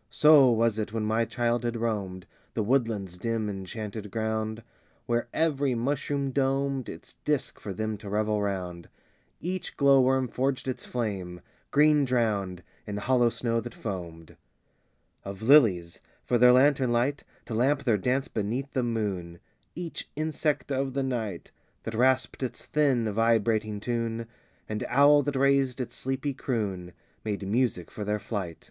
VIII 0.00 0.06
So 0.10 0.50
was 0.50 0.78
it 0.78 0.92
when 0.92 1.06
my 1.06 1.24
childhood 1.24 1.76
roamed 1.78 2.26
The 2.52 2.62
woodland's 2.62 3.16
dim 3.16 3.48
enchanted 3.48 4.10
ground, 4.10 4.62
Where 5.06 5.28
every 5.32 5.74
mushroom 5.74 6.30
domed 6.30 6.90
Its 6.90 7.14
disc 7.24 7.58
for 7.58 7.72
them 7.72 7.96
to 7.96 8.10
revel 8.10 8.42
round; 8.42 8.90
Each 9.40 9.74
glow 9.74 9.98
worm 10.02 10.28
forged 10.28 10.68
its 10.68 10.84
flame, 10.84 11.40
green 11.70 12.04
drowned 12.04 12.62
In 12.86 12.98
hollow 12.98 13.30
snow 13.30 13.60
that 13.62 13.72
foamed 13.74 14.32
IX 14.32 14.38
Of 15.24 15.40
lilies, 15.40 16.02
for 16.22 16.36
their 16.36 16.52
lantern 16.52 16.92
light, 16.92 17.24
To 17.46 17.54
lamp 17.54 17.84
their 17.84 17.96
dance 17.96 18.28
beneath 18.28 18.72
the 18.74 18.82
moon; 18.82 19.38
Each 19.74 20.06
insect 20.14 20.70
of 20.70 20.92
the 20.92 21.02
night, 21.02 21.50
That 21.84 21.94
rasped 21.94 22.42
its 22.42 22.66
thin, 22.66 23.10
vibrating 23.10 23.80
tune, 23.80 24.26
And 24.68 24.84
owl 24.90 25.22
that 25.22 25.34
raised 25.36 25.80
its 25.80 25.94
sleepy 25.94 26.34
croon, 26.34 26.92
Made 27.24 27.48
music 27.48 27.90
for 27.90 28.04
their 28.04 28.18
flight. 28.18 28.70